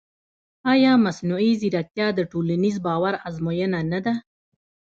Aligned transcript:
ایا 0.73 0.93
مصنوعي 1.05 1.51
ځیرکتیا 1.61 2.07
د 2.15 2.19
ټولنیز 2.31 2.75
باور 2.85 3.13
ازموینه 3.27 3.79
نه 3.91 3.99
ده؟ 4.05 4.13